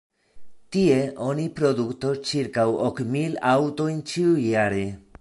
Tie 0.75 0.95
oni 1.25 1.45
produktos 1.59 2.23
ĉirkaŭ 2.31 2.67
ok 2.89 3.05
mil 3.13 3.39
aŭtojn 3.55 4.05
ĉiujare. 4.15 4.87